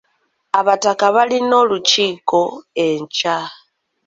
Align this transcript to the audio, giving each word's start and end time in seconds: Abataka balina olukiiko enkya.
Abataka 0.59 1.05
balina 1.15 1.53
olukiiko 1.63 2.41
enkya. 2.87 3.37